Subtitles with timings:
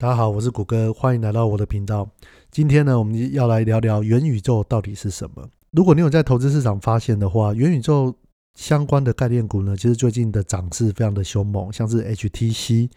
[0.00, 2.08] 大家好，我是谷歌，欢迎来到我的频道。
[2.52, 5.44] 今天呢，我们要来聊聊元宇宙到底是什么。
[5.72, 8.14] 如果你有在投资市场发现的话，元宇宙
[8.54, 12.88] 相关的概念股呢，其实最近的涨势非常的凶猛，像是 HTC。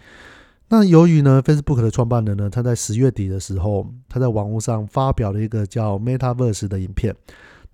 [0.70, 7.16] 那由于呢，Facebook 的创办人呢，他在十月底的时候，他在网络上发表了一个叫 Metaverse 的影片，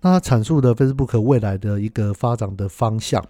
[0.00, 3.22] 那他阐述的 Facebook 未来的一个发展的方向。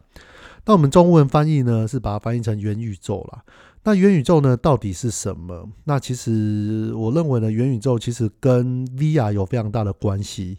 [0.69, 3.43] 那我们中文翻译呢，是把它翻译成元宇宙了。
[3.85, 5.67] 那元宇宙呢，到底是什么？
[5.85, 10.59] 那其实我认为呢，元宇宙其实跟 VR 有非常大的关系。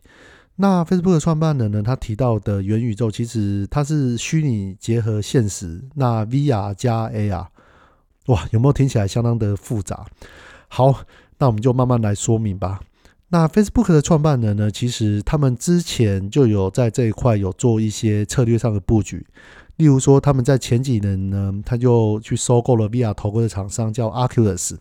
[0.56, 7.46] 那 Facebook 的创办人呢，他提到的元宇宙，其实它是虚拟结合现实，那 VR 加 AR，
[8.26, 10.08] 哇，有没有听起来相当的复杂？
[10.70, 11.06] 好，
[11.38, 12.80] 那我们就慢慢来说明吧。
[13.28, 19.24] 那 Facebook 的创办人呢，其实他们之前就有在这一块有做一些策略上的布局。
[19.80, 24.76] 例如说，他们在前几年呢，他就去收购了 VR 头盔的厂商叫 Oculus。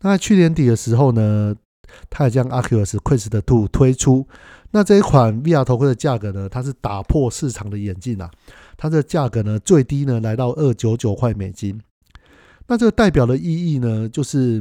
[0.00, 1.54] 那在去年底的时候呢，
[2.10, 4.26] 他也将 Oculus Quest 2推出。
[4.72, 8.28] 那这一款 VR 头盔的价格呢，它是打破市场的眼镜啊！
[8.76, 11.80] 它的价格呢，最低呢来到二九九块美金。
[12.66, 14.60] 那这个代表的意义呢，就是。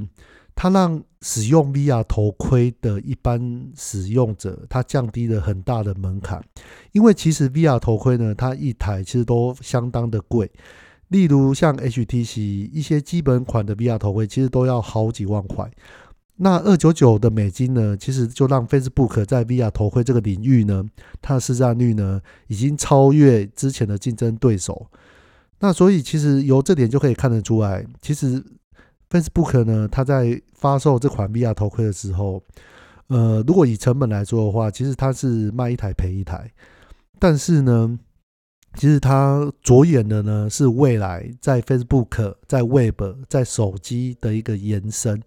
[0.56, 6.42] 它让使用 VR 头盔的一般使用者，它降低了很大的门槛。
[6.94, 10.50] 因为其实 VR 头盔呢，它一台其实都相当的贵。
[11.10, 15.70] 例如像 HTC 一些基本款的 VR 头盔，其实都要好几万块。
[16.38, 20.84] 那二九九的美金呢，其实就让 Facebook 在 VR 头盔这个领域呢，
[21.22, 24.88] 它的市占率呢，已经超越之前的竞争对手。
[25.60, 28.42] 那所以其实由这点就可以看得出来，其实。
[29.10, 32.42] Facebook 呢，它在发售这款 VR 头盔的时候，
[33.08, 36.52] 呃，如果以成本来说的话，其实它是卖一台赔一台。
[37.20, 38.00] 但是呢，
[38.74, 45.22] 其实它着眼的呢是未来在 Facebook、在 Web、在手机的一个延伸，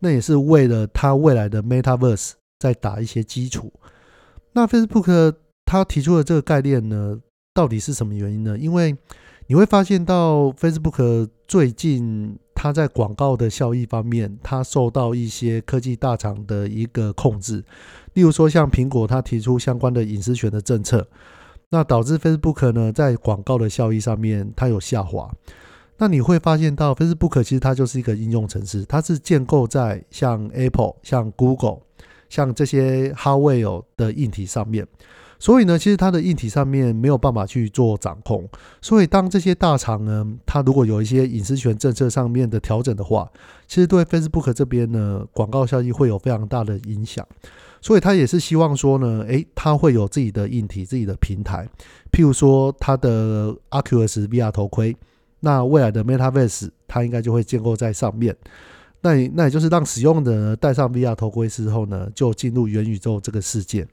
[0.00, 3.72] 那也是为了它未来的 Metaverse 在打一些基础。
[4.52, 7.18] 那 Facebook 它提出的这个概念呢，
[7.54, 8.58] 到底是什么原因呢？
[8.58, 8.96] 因为
[9.46, 12.38] 你会发现到 Facebook 最近。
[12.54, 17.64] 它在广告的效益方面，它受到一些科技大厂的一个控制。
[18.14, 21.06] 例如说，像苹果，它提出相关的隐私权的政策，
[21.70, 25.30] 那导致 Facebook 呢在广告的效益上面它有下滑。
[25.98, 31.78] 那你会发现到 Facebook 其实它就是一个应用程式，它是建构在像 Apple、像 Google、
[32.28, 34.86] 像这些 Hardware 的硬体上面。
[35.44, 38.48] 所以呢，其实它的硬体上面没有办法去做掌控。
[38.80, 43.30] 所以当这些大厂呢，它如果有一些隐私权政策上面的调整的话，
[43.68, 47.22] 其实对 Facebook 这边呢，广告效益会有非常大的影响。
[47.82, 51.68] 所以它也是希望说呢，诶，它会有自己的硬体、自己的平台。
[52.10, 54.96] 譬如说它的 Oculus VR 头盔，
[55.40, 58.34] 那未来的 Metaverse 它应该就会建构在上面。
[59.02, 63.86] 那那也就是让使用者戴上 VR 头盔之后呢，就进入元宇宙这个世界。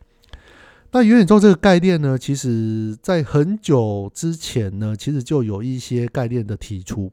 [0.93, 7.09] 那元宇宙这个概念呢，其实在很久之前呢，其实就有一些概念的提出。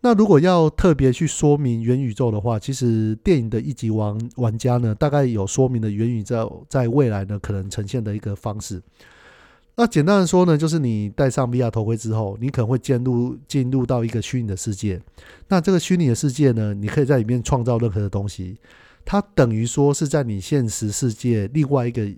[0.00, 8.82] 那如果要特别去说明元宇宙的话，其实电影的一级玩玩家呢，大概有说明了元宇宙在未来呢可能呈现的一个方式。
[9.76, 14.98] 那简单的说呢，就是你戴上 VR 头盔之后，你可能会进入进入到一个虚拟的世界。
[15.48, 18.56] 那这个虚拟的世界呢，你可以在里面创造任何的东西，
[19.04, 22.10] 它等于说是在你现实世界另外一个。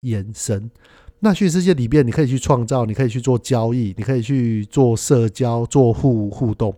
[0.00, 0.70] 延伸，
[1.18, 6.74] 那虚拟世界里边，你可以去创造，你可以去做交易，你可以去做社交、做互互动。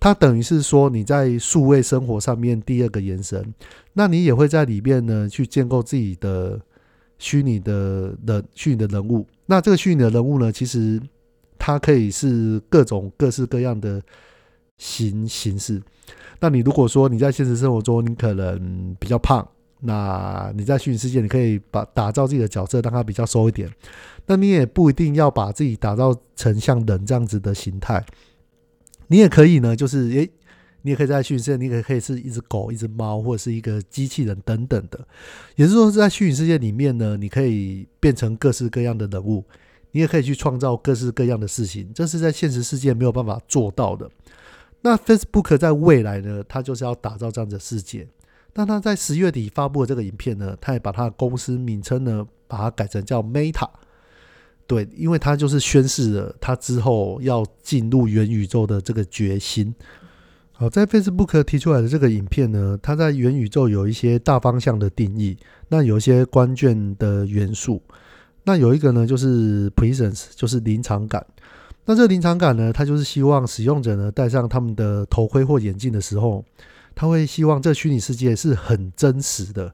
[0.00, 3.54] 它等于是说你在数位生活上面第二个延伸。
[3.92, 6.58] 那你也会在里面呢去建构自己的
[7.18, 9.26] 虚拟的人、虚拟的人物。
[9.46, 11.00] 那这个虚拟的人物呢，其实
[11.58, 14.02] 它可以是各种各式各样的
[14.78, 15.80] 形形式。
[16.40, 19.46] 那你如果说你在现实生活中，你可能比较胖。
[19.84, 23.68] 那你在虚拟世界，你可以把打造自己的角色，让它比较瘦一点。
[24.26, 28.04] 那你也不一定要把自己打造成像人这样子的形态。
[29.08, 30.30] 你也可以呢，就是诶，
[30.82, 35.00] 你也可以在虚拟世界，你也可以是一只狗、一只猫，或者是一个机器人等等的。
[35.56, 39.44] 也就是说，在虚拟世界里面呢，你可以变成各式各样的人物，
[39.90, 41.90] 你也可以去创造各式各样的事情。
[41.92, 44.08] 这是在现实世界没有办法做到的。
[44.80, 48.06] 那 Facebook 在未来呢，它就是要打造这样的世界。
[48.54, 53.66] 那他在十月底发布的这个影片呢，他也把他的公司名称呢，把它改成叫 Meta，
[54.66, 59.74] 对，因为他就是宣示了他之后要进入元宇宙的这个决心。
[60.52, 65.34] 好，在 Facebook 提出来的这个影片呢，它在元宇宙有一些大方向的定义，
[65.68, 67.82] 那有一些关键的元素，
[68.44, 71.24] 那有一个呢就是 presence，就是临场感。
[71.86, 76.44] 那这临场感呢，它就是希望使用者呢戴上他们的头盔或眼镜的时候。
[76.94, 79.72] 他会希望这虚拟世界是很真实的。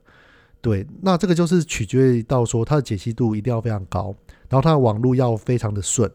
[0.60, 4.14] 对，那这个就是取决于到说它的解析度一定要非常高，
[4.48, 6.10] 然后它的网络要非常的顺。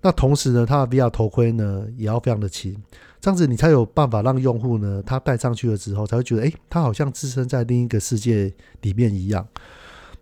[0.00, 2.74] 那同时呢，它的 VR 头盔呢也要非常的轻，
[3.20, 8.52] 这样子你才有办法让用户呢他戴上去了之后才会觉得，哎，他好像置身在另一个世界
[8.82, 9.46] 里面一样。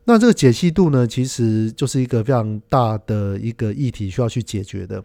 [0.05, 5.05] 那这个解析度呢，其实就是一个非常大的一个议题需要去解决的。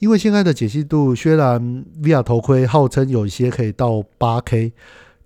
[0.00, 1.60] 因为现在的解析度虽然
[2.02, 4.72] VR 头盔号称有一些可以到八 K，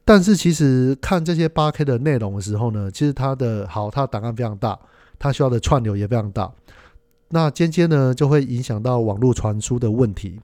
[0.05, 4.77] 但是其实看这些八 K 的内容的时候呢，其实它的好，它的档案非常大，
[5.17, 6.51] 它需要的串流也非常大。
[7.29, 10.41] 那间接呢就会影响到网络传输的问题。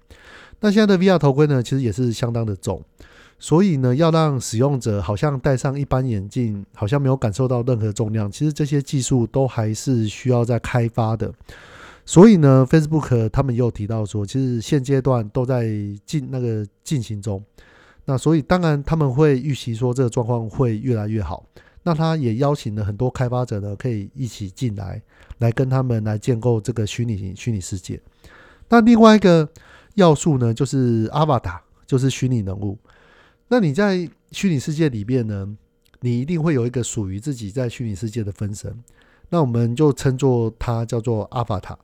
[0.61, 2.81] 那现在的 VR 头盔呢，其实也是相当的重，
[3.41, 8.31] 所以呢，要让使用者好像戴上一般眼镜，好像没有感受到任何重量。
[8.31, 11.33] 其实这些技术都还是需要在开发的。
[12.11, 15.65] 所以呢，Facebook 他们又提到说，其实现阶段都在
[16.05, 17.41] 进那个进行中。
[18.05, 21.47] 那所以当然他们会预期说这个状况会越来越好。
[21.85, 25.01] 那他也邀请了很多开发者呢，可以一起进来，
[25.39, 28.01] 来跟他们来建构这个虚拟虚拟世界。
[28.69, 29.49] 那另外一个
[29.95, 32.77] 要素呢，就是阿瓦达，就是虚拟人物。
[33.47, 35.49] 那你在虚拟世界里面呢，
[36.01, 38.77] 你一定会有一个属于自己在虚拟世界的分身。
[39.29, 41.79] 那我们就称作它叫做阿法塔。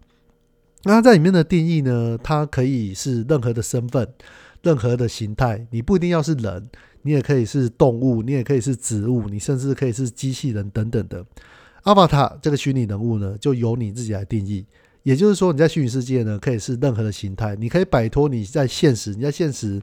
[0.86, 4.08] 那它在里面的定义呢，它可以是任何的身份、
[4.62, 6.70] 任何的形态，你不一定要是人。
[7.02, 11.24] 你也可以是动物，你也可以是植物，你甚至可以是机器人等等的。
[11.82, 14.66] 阿瓦塔这个虚拟人物呢，就由你自己来定义。
[15.04, 19.10] 也就是说，你在虚拟世界呢，可以是任何的形态，你可以摆脱你在现实。
[19.14, 19.80] 你在现实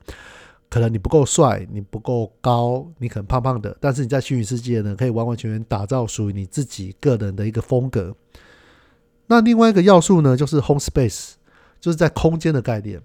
[0.70, 8.14] 可能你不够帅，你不够高，你可能胖胖的，但是你在虚拟世界呢，可以完完全全打造属于你自己个人的一个风格。
[9.28, 11.32] 那另外一个要素呢，就是 home space，
[11.80, 13.02] 就是在空间的概念。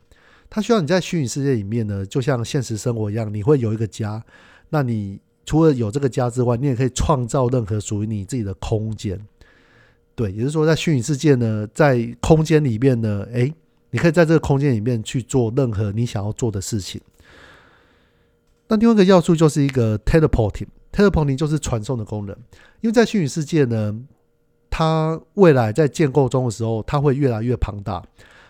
[0.51, 4.25] 它需要你在虚拟世界里面呢，就像现实生活一样，你会有一个家。
[4.71, 9.21] 那你除了有这个家之外，你也可以创造任何属于你自己的空间。
[10.15, 13.55] 对，也就是说，在虚拟世界呢，在空间里面呢，诶，
[13.91, 17.01] 你可以在这个空间里面去做任何你想要做的事情。
[18.67, 22.37] 那另外一个要素就是一个 teleporting，teleporting 就是传送的功能。
[22.81, 23.99] 因为在虚拟世界呢，
[24.79, 28.01] 它未来在建构中的时候，它会越来越庞大。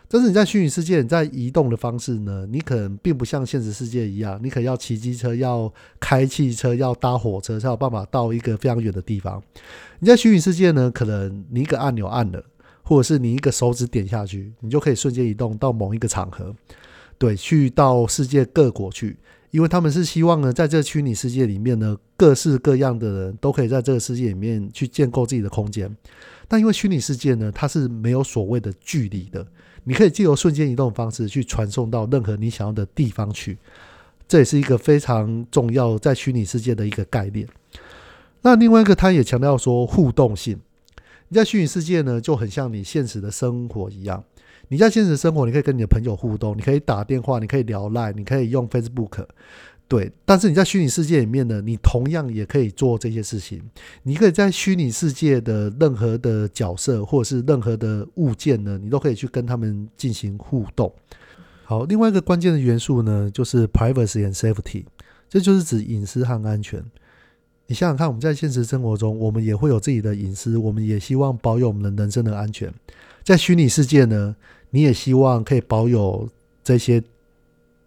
[0.06, 2.46] 但是你在虚拟世界，你在移动的方式呢？
[2.50, 9.42] 你可能并不像现实世界一样，你可能要骑机车、要开汽车、要搭火车才有办法到一个非常远的地方。
[10.00, 12.44] 你在虚拟世界呢，可能你一个按钮按了，
[12.82, 16.54] 或者是你一个手指点下去，你就可以瞬间移动到某一个场合，
[17.16, 19.16] 对，去到世界各国去。
[19.50, 25.94] 因为他们是希望呢，在这个虚拟世界里面呢，各式各样的人都可以在这个世界里面去建构自己的空间。
[26.46, 29.46] 但因为虚拟世界呢，它是没有所谓的距离的。
[29.84, 33.56] 你可以借由瞬间移动方式去传送到任何你想要的地方去，
[34.26, 37.48] 这也是一个非常重要在虚拟世界的一个概念。
[38.42, 40.58] 那另外一个，他也强调说互动性。
[41.28, 44.22] 你在虚拟世界呢，就很像你现实的生活一样。
[44.68, 49.26] 你在现实生活，你可以跟你的朋友互动，你可以打电话，你可以聊赖你可以用 Facebook。
[49.88, 53.62] 对，但是你在虚拟世界里面呢，你同样也可以做这些事情。
[54.02, 60.92] 你可以在虚拟世界的任何的角色或者是任何的物件呢，你都可以去跟他们进行互动。
[61.64, 64.84] 好，另外一个关键的元素呢，就是 privacy and safety，
[65.26, 66.84] 这就是指隐私和安全。
[67.66, 72.70] 你想想看，我们在现实生活中，我们也会有自己的隐私，我们也希望保有我们的人身的安全。
[73.24, 74.36] 在虚拟世界呢，
[74.70, 76.28] 你也希望可以保有
[76.62, 77.02] 这些。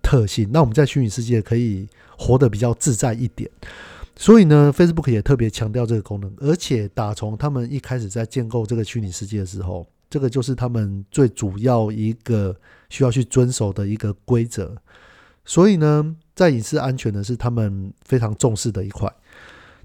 [0.03, 3.49] 特性，那我们在虚拟世界可以活得比较自在一点。
[4.15, 12.53] 所以呢，Facebook 也特别强调这个功能，而且打从他们一开始在建构这个虚拟世界的时候，这个就是他们最主要一个
[12.89, 14.75] 需要去遵守的一个规则。
[15.45, 19.09] 所以呢，在隐私安全呢，是他们非常重视的一块。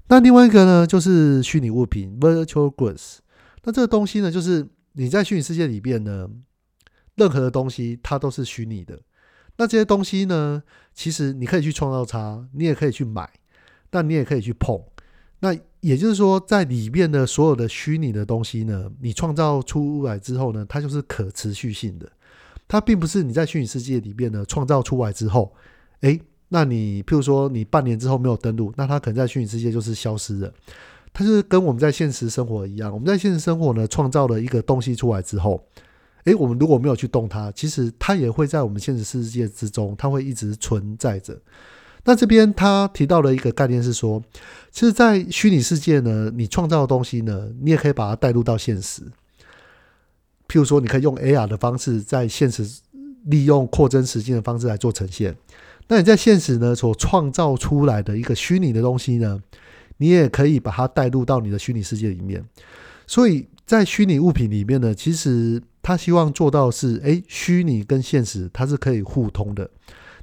[0.07, 3.19] 那另外一个呢，就是虚拟物品 （Virtual Goods）。
[3.63, 6.27] 那这个东西呢，就是你在虚拟世界里边呢，
[7.17, 8.97] 任何的东西它都是虚拟的。
[9.57, 10.61] 那这些东西呢？
[10.93, 13.27] 其实你可以去创造它，你也可以去买，
[13.89, 14.79] 但你也可以去碰。
[15.39, 22.07] 那也就是说，在里面的所有的虚拟的东西呢，你创造出来之后呢，它就是可持续性的。
[22.67, 25.51] 它并不是你在虚拟世界里面呢创造出来之后，
[26.01, 26.19] 诶，
[26.49, 30.53] 那你譬如说你半年之后没有登录，那它可能在虚拟世界就是消失了。
[31.13, 35.63] 它就是跟我们在现实生活一样，我们在现实生活呢创造了一个东西出来之后。
[36.27, 41.39] 诶，我们如果没有去动它，其实它也会在我们现实世界之中，它会一直存在着。
[42.03, 44.21] 那这边他提到了一个概念是说，
[44.69, 49.03] 其实，在虚拟世界呢，你创造的东西呢，你也可以把它带入到现实。
[50.49, 52.65] 譬如说，你可以用 AR 的方式，在现实
[53.25, 55.35] 利用扩增实境的方式来做呈现。
[55.87, 59.41] 那你在现实呢所创造出来的一个虚拟的东西呢，
[59.97, 62.45] 你也可以把它带入到你的虚拟世界里面。
[63.05, 69.69] 所以在虚拟物品里面呢，其实他希望做到是，诶，虚拟跟现实它是可以互通的。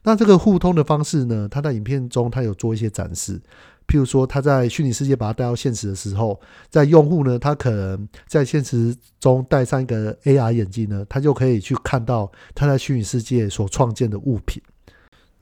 [0.03, 3.39] 那这个互通的方式呢，他在影片中他有做一些展示。
[3.87, 14.63] 譬如说，他在虚拟世界把它带到现实的时候，在用户呢，他可能在现实中戴上一个 AR 眼镜呢，他就可以去看到他在虚拟世界所创建的物品。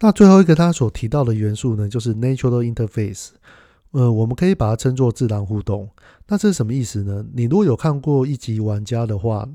[0.01, 3.29] 那最后一个他所提到的元素呢，就是 Natural Interface。
[3.93, 5.89] 呃，我们可以把它称作自然互动。
[6.27, 7.25] 那这是什么意思呢？
[7.35, 9.49] 你如果有看过一集玩家的话，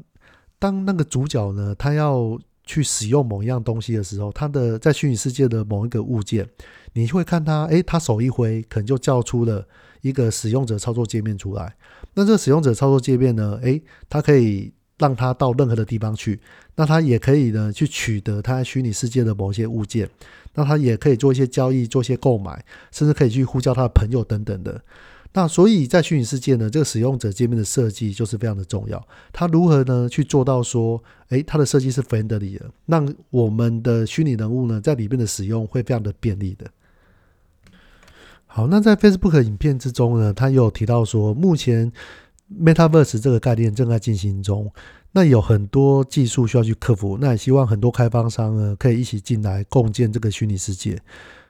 [0.60, 6.48] 当那个主角呢，他要去使用某一样东西的时候，他的在虚拟世界的某一个物件，
[6.94, 9.68] 你会看他，诶，他手一挥，可能就叫出了
[10.02, 11.76] 一个使用者操作界面出来。
[12.14, 16.40] 那这个使用者操作界面呢，诶，它可以让他到任何的地方去，
[16.76, 20.10] 那他也可以呢去取得他虚拟世界的某些物件，
[20.54, 24.82] 那他也可以做一些交易，做一些购买，甚至可以去呼叫他的朋友等等的。
[25.34, 29.08] 那所以，在虚拟世界呢，这个使用者界面的设计就是非常的重要。
[29.32, 31.00] 他如何呢去做到说，
[31.30, 36.66] 诶，它的设计是 friendly 的，让我们的虚拟人物呢在里面的使用会非常的便利的。
[38.48, 41.92] 好，那在 Facebook 影片之中呢，他有提到说，目前
[42.50, 44.72] Metaverse 这个概念正在进行中，
[45.12, 47.18] 那有很多技术需要去克服。
[47.20, 51.02] 那也希望很多开发商呢可以一起进来共建这个虚拟世界。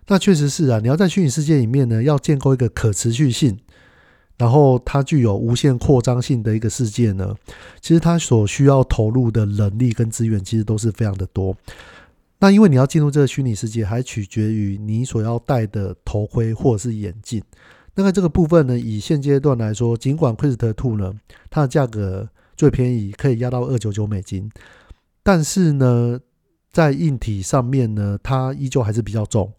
[0.07, 3.57] 那确实是啊，你要在虚拟世界里面呢，要建构一个可持续性。
[4.37, 7.35] 然后它具有无限扩张性的一个世界呢，
[7.81, 11.57] 其实它所需要投入的人力跟资源其实都是非常的多。
[12.39, 17.41] 那因为你要进入这个虚拟世界，还取决于你所要戴的头盔或者是眼镜。
[17.97, 21.11] 那么这个部分呢，以现阶段来说，尽管 Quest Two 呢，
[21.49, 24.51] 它的价格最便宜可以压到二九九美金，
[25.23, 26.19] 但是呢，
[26.71, 29.51] 在硬体上面呢，它依旧还是比较重，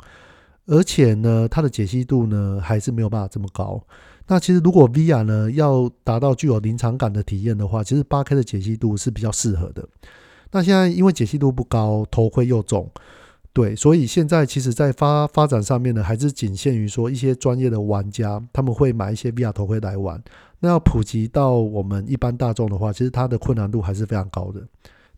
[0.66, 3.82] 而且呢，它的解析度呢，还是没有办法这么高。
[4.28, 9.84] 那其实，如果 VR 呢要达到具有临场感的体验的话，其实八 K 的解析度是比较适合的。
[10.52, 12.88] 那现在因为解析度不高，头盔又重，
[13.58, 20.22] 对，所以现在其实在发发展上面呢，还是仅限于说一些专业的玩家他们会买一些 VR 头盔来玩。
[20.60, 24.62] 那要普及到我们一般大众的话，其实它的困难度还是非常高的。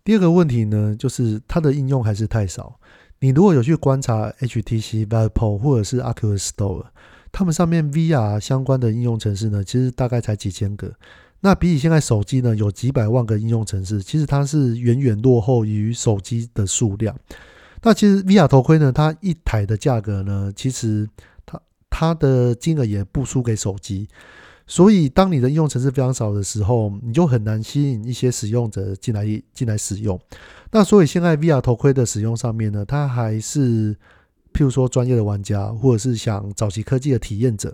[0.02, 2.75] 第二个问题呢，就是它的应用还是太少。
[3.18, 6.87] 你如果有去观察 HTC Vive 或者是 Oculus Store。
[7.30, 10.90] 他们上面 VR 相关的应用程式呢，其实大概才几千个。
[11.40, 17.14] 那比起现在手机呢，有几百万个应用程式，其实它是远远落后于手机的数量。
[17.82, 21.08] 那其实 VR 头盔呢，它一台的价格呢，其实
[21.44, 24.08] 它它的金额也不输给手机。
[24.66, 30.20] 所以，当你的应用程式非常少的时候，你就很难吸引一些使用者进来进来使用。
[30.70, 33.96] 那所以现在 VR 头盔的使用上面呢，它还是。
[34.52, 37.72] 譬如说，专业的玩家或者是想早期科技的体验者，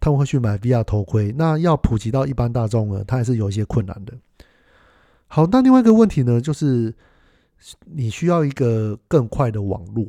[0.00, 1.30] 他们会去买 VR 头盔。
[1.36, 4.14] 那要普及到一般大众呢，它还是有一些困难的。
[5.26, 6.94] 好，那另外一个问题呢，就是
[7.84, 10.06] 你需要一个更快的网络。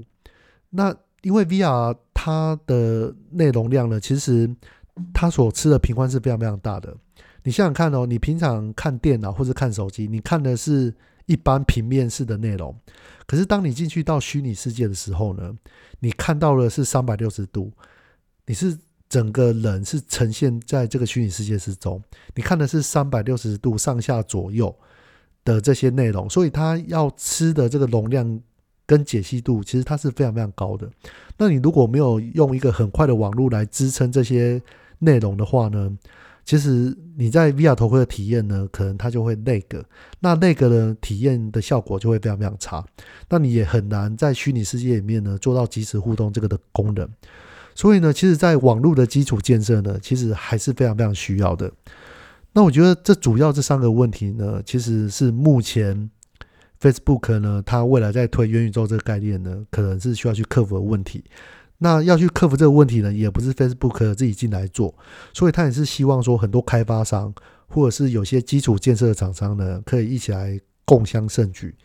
[0.69, 4.50] 那因为 VR 它的内容量呢，其实
[5.13, 6.95] 它所吃的频宽是非常非常大的。
[7.43, 10.93] 你想想看哦，你平常看电脑或者看手机，你看的是。
[11.27, 12.79] 一般平面式的内容，
[13.25, 15.57] 可是当你进去到虚拟世界的时候呢，
[16.00, 17.71] 你看到的是三百六十度，
[18.45, 18.77] 你是
[19.09, 22.00] 整个人是呈现在这个虚拟世界之中，
[22.35, 24.77] 你看的是三百六十度上下左右
[25.45, 28.41] 的这些内容，所以它要吃的这个容量
[28.85, 30.89] 跟解析度，其实它是非常非常高的。
[31.37, 34.61] 那你如果没有用一个很快的网络来支撑这些
[34.99, 35.97] 内容的话呢？
[36.43, 39.83] 其实你在 VR 头盔的体验呢，可能它就会那个，
[40.19, 42.85] 那那个呢体验的效果就会非常非常差。
[43.27, 47.09] 那你也很难在虚拟世界里面呢做到即时互动这个的功能。
[47.73, 51.71] 所以呢，其实，在网络的基础建设呢，其实还是非常非常需要的。
[52.55, 56.09] 那我觉得这主要这三个问题呢，其实是目前
[56.79, 61.21] Facebook 呢，它未来在推元宇宙这个概念呢，可能是需要去克服的问题。
[61.79, 64.95] 那要去克服这个问题呢，也不是 Facebook 自己进来做，
[65.33, 67.33] 所以他也是希望说很多开发商
[67.67, 71.75] 或者是有些基础建设的厂商呢，可以一起来共襄盛举。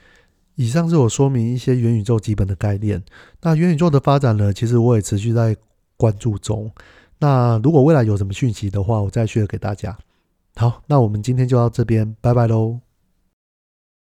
[0.54, 3.02] 以上是我说明一些元宇宙基本的概念。
[3.42, 5.56] 那元宇宙的发展呢，其实我也持续在
[5.96, 6.70] 关注中。
[7.18, 9.98] 那如果未来有什么讯息的话，我再 share 给大家。
[10.56, 12.80] 好，那我们今天就到这边，拜拜喽。